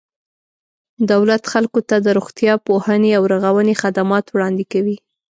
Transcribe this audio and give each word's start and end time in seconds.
دولت 1.11 1.43
خلکو 1.51 1.79
ته 1.89 1.95
د 2.05 2.07
روغتیا، 2.17 2.53
پوهنې 2.67 3.11
او 3.17 3.23
رغونې 3.33 3.75
خدمات 3.81 4.25
وړاندې 4.29 4.65
کوي. 4.73 4.97